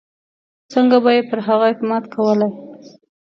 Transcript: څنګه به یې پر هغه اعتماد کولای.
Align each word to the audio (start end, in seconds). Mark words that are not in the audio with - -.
څنګه 0.73 0.97
به 1.03 1.11
یې 1.15 1.21
پر 1.29 1.39
هغه 1.47 1.65
اعتماد 1.69 2.03
کولای. 2.13 2.51